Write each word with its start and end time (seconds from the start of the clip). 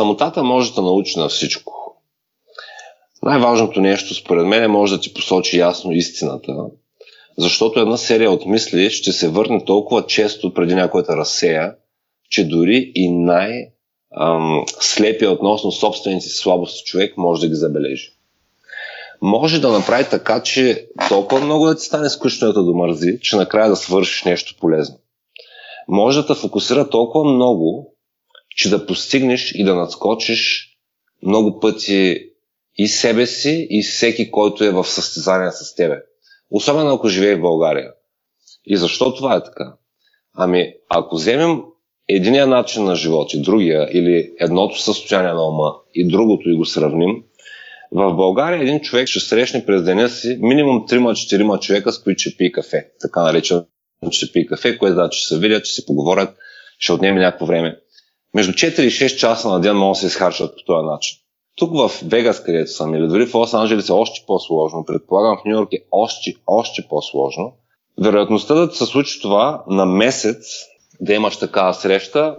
Самотата 0.00 0.42
може 0.42 0.74
да 0.74 0.82
научи 0.82 1.18
на 1.18 1.28
всичко. 1.28 1.96
Най-важното 3.22 3.80
нещо, 3.80 4.14
според 4.14 4.46
мен, 4.46 4.62
е 4.62 4.68
може 4.68 4.94
да 4.94 5.00
ти 5.00 5.14
посочи 5.14 5.58
ясно 5.58 5.92
истината, 5.92 6.52
защото 7.38 7.80
една 7.80 7.96
серия 7.96 8.30
от 8.30 8.46
мисли 8.46 8.90
ще 8.90 9.12
се 9.12 9.28
върне 9.28 9.64
толкова 9.64 10.06
често 10.06 10.54
преди 10.54 10.74
някой 10.74 11.02
да 11.02 11.16
разсея, 11.16 11.74
че 12.30 12.48
дори 12.48 12.92
и 12.94 13.10
най- 13.10 13.66
слепия 14.80 15.30
относно 15.30 15.72
собствените 15.72 16.26
си 16.26 16.36
слабости 16.36 16.84
човек 16.84 17.16
може 17.16 17.40
да 17.40 17.48
ги 17.48 17.54
забележи. 17.54 18.12
Може 19.22 19.60
да 19.60 19.72
направи 19.72 20.04
така, 20.10 20.42
че 20.42 20.86
толкова 21.08 21.40
много 21.40 21.66
да 21.66 21.76
ти 21.76 21.84
стане 21.84 22.08
скучно 22.08 22.52
да 22.52 22.62
домързи, 22.62 23.18
че 23.22 23.36
накрая 23.36 23.68
да 23.70 23.76
свършиш 23.76 24.24
нещо 24.24 24.54
полезно. 24.60 24.96
Може 25.88 26.20
да 26.20 26.26
те 26.26 26.34
фокусира 26.34 26.90
толкова 26.90 27.32
много, 27.32 27.89
че 28.60 28.70
да 28.70 28.86
постигнеш 28.86 29.52
и 29.54 29.64
да 29.64 29.74
надскочиш 29.74 30.68
много 31.26 31.60
пъти 31.60 32.30
и 32.78 32.88
себе 32.88 33.26
си, 33.26 33.66
и 33.70 33.82
всеки, 33.82 34.30
който 34.30 34.64
е 34.64 34.70
в 34.70 34.84
състезание 34.84 35.50
с 35.50 35.74
тебе. 35.74 36.02
Особено 36.50 36.94
ако 36.94 37.08
живее 37.08 37.36
в 37.36 37.40
България. 37.40 37.90
И 38.66 38.76
защо 38.76 39.14
това 39.14 39.36
е 39.36 39.44
така? 39.44 39.74
Ами, 40.34 40.72
ако 40.88 41.16
вземем 41.16 41.62
единия 42.08 42.46
начин 42.46 42.84
на 42.84 42.96
живот 42.96 43.34
и 43.34 43.42
другия, 43.42 43.88
или 43.92 44.32
едното 44.40 44.82
състояние 44.82 45.32
на 45.32 45.48
ума 45.48 45.72
и 45.94 46.08
другото 46.08 46.50
и 46.50 46.56
го 46.56 46.64
сравним, 46.64 47.22
в 47.92 48.14
България 48.14 48.62
един 48.62 48.80
човек 48.80 49.08
ще 49.08 49.20
срещне 49.20 49.66
през 49.66 49.82
деня 49.82 50.08
си 50.08 50.38
минимум 50.40 50.86
3-4 50.88 51.60
човека, 51.60 51.92
с 51.92 52.02
които 52.02 52.20
ще 52.20 52.36
пие 52.36 52.52
кафе. 52.52 52.90
Така 53.00 53.22
наречено, 53.22 53.66
че 54.10 54.18
ще 54.26 54.32
пие 54.32 54.46
кафе, 54.46 54.78
което 54.78 54.94
значи, 54.94 55.20
че 55.20 55.28
се 55.28 55.38
видят, 55.38 55.64
че 55.64 55.74
се 55.74 55.86
поговорят, 55.86 56.36
ще 56.78 56.92
отнеме 56.92 57.20
някакво 57.20 57.46
време. 57.46 57.76
Между 58.34 58.52
4 58.52 58.80
и 58.80 58.90
6 58.90 59.16
часа 59.16 59.48
на 59.48 59.60
ден 59.60 59.76
могат 59.76 59.94
да 59.94 60.00
се 60.00 60.06
изхарчат 60.06 60.54
по 60.56 60.64
този 60.64 60.86
начин. 60.86 61.18
Тук 61.56 61.76
в 61.76 61.90
Вегас, 62.04 62.42
където 62.42 62.70
съм, 62.70 62.94
или 62.94 63.08
дори 63.08 63.26
в 63.26 63.34
Лос 63.34 63.54
Анджелес 63.54 63.88
е 63.88 63.92
още 63.92 64.24
по-сложно, 64.26 64.84
предполагам 64.84 65.36
в 65.36 65.44
Нью 65.44 65.52
Йорк 65.52 65.72
е 65.72 65.84
още, 65.90 66.34
още 66.46 66.86
по-сложно. 66.88 67.52
Вероятността 68.02 68.54
да 68.54 68.72
се 68.72 68.86
случи 68.86 69.20
това 69.20 69.64
на 69.68 69.86
месец, 69.86 70.46
да 71.00 71.14
имаш 71.14 71.36
такава 71.36 71.74
среща, 71.74 72.36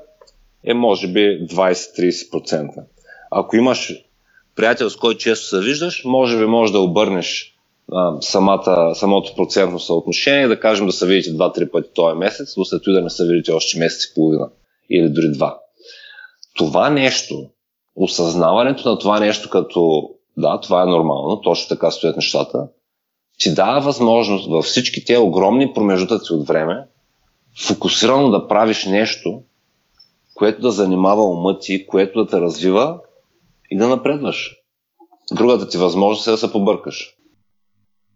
е 0.63 0.73
може 0.73 1.07
би 1.07 1.19
20-30%. 1.19 2.83
Ако 3.31 3.55
имаш 3.55 3.93
приятел, 4.55 4.89
с 4.89 4.95
който 4.95 5.19
често 5.19 5.45
се 5.45 5.59
виждаш, 5.59 6.03
може 6.05 6.37
би 6.37 6.45
може 6.45 6.71
да 6.71 6.79
обърнеш 6.79 7.55
а, 7.91 8.21
самата, 8.21 8.95
самото 8.95 9.35
процентно 9.35 9.79
съотношение, 9.79 10.47
да 10.47 10.59
кажем 10.59 10.85
да 10.85 10.91
се 10.91 11.07
видите 11.07 11.29
2-3 11.29 11.71
пъти 11.71 11.89
този 11.93 12.17
месец, 12.17 12.57
но 12.57 12.65
след 12.65 12.83
това 12.83 12.93
да 12.93 13.01
не 13.01 13.09
се 13.09 13.27
видите 13.27 13.51
още 13.51 13.79
месец 13.79 14.03
и 14.03 14.13
половина 14.15 14.49
или 14.89 15.09
дори 15.09 15.31
два. 15.31 15.57
Това 16.55 16.89
нещо, 16.89 17.45
осъзнаването 17.95 18.89
на 18.89 18.99
това 18.99 19.19
нещо 19.19 19.49
като 19.49 20.09
да, 20.37 20.59
това 20.59 20.83
е 20.83 20.85
нормално, 20.85 21.41
точно 21.41 21.69
така 21.69 21.91
стоят 21.91 22.15
нещата, 22.15 22.67
ти 23.37 23.53
дава 23.53 23.81
възможност 23.81 24.49
във 24.49 24.65
всички 24.65 25.05
тези 25.05 25.17
огромни 25.17 25.73
промежутъци 25.73 26.33
от 26.33 26.47
време 26.47 26.87
фокусирано 27.67 28.29
да 28.29 28.47
правиш 28.47 28.85
нещо, 28.85 29.41
което 30.35 30.61
да 30.61 30.71
занимава 30.71 31.23
ума 31.23 31.59
ти, 31.59 31.87
което 31.87 32.23
да 32.23 32.29
те 32.29 32.41
развива 32.41 32.99
и 33.71 33.77
да 33.77 33.87
напредваш. 33.87 34.55
Другата 35.31 35.67
ти 35.67 35.77
възможност 35.77 36.27
е 36.27 36.31
да 36.31 36.37
се 36.37 36.51
побъркаш. 36.51 37.15